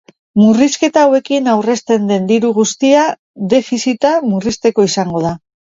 Murrizketa 0.43 1.03
hauekin 1.07 1.49
aurrezten 1.51 2.09
den 2.13 2.25
diru 2.33 2.51
guztia 2.57 3.05
defizita 3.55 4.17
murrizteko 4.33 4.91
izango 4.93 5.27
da. 5.29 5.39